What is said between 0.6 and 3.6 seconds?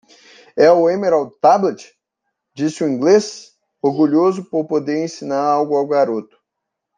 o Emerald Tablet?", disse o inglês?